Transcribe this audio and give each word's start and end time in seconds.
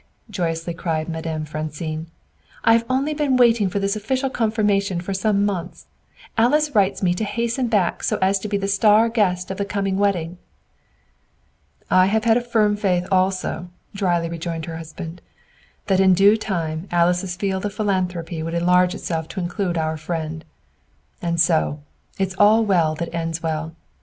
joyously 0.31 0.73
cried 0.73 1.07
Madame 1.07 1.45
Francine, 1.45 2.07
"I 2.63 2.73
have 2.73 2.85
only 2.89 3.13
been 3.13 3.37
waiting 3.37 3.69
for 3.69 3.77
this 3.77 3.95
official 3.95 4.31
confirmation 4.31 4.99
for 4.99 5.13
some 5.13 5.45
months. 5.45 5.85
Alice 6.39 6.73
writes 6.73 7.03
me 7.03 7.13
to 7.13 7.23
hasten 7.23 7.67
back 7.67 8.01
so 8.01 8.17
as 8.19 8.39
to 8.39 8.47
be 8.47 8.57
the 8.57 8.67
star 8.67 9.09
guest 9.09 9.51
of 9.51 9.57
the 9.59 9.63
coming 9.63 9.99
wedding." 9.99 10.39
"I 11.91 12.07
have 12.07 12.23
had 12.25 12.35
a 12.35 12.41
firm 12.41 12.75
faith 12.77 13.07
also," 13.11 13.69
drily 13.93 14.27
rejoined 14.27 14.65
her 14.65 14.77
husband, 14.77 15.21
"that 15.85 15.99
in 15.99 16.15
due 16.15 16.35
time 16.35 16.87
Alice's 16.89 17.35
field 17.35 17.63
of 17.63 17.75
philanthropy 17.75 18.41
would 18.41 18.55
enlarge 18.55 18.95
itself 18.95 19.27
to 19.27 19.39
include 19.39 19.77
our 19.77 19.97
friend. 19.97 20.43
And 21.21 21.39
so, 21.39 21.79
it's 22.17 22.33
all 22.39 22.65
well 22.65 22.95
that 22.95 23.13
ends 23.13 23.43
well! 23.43 23.75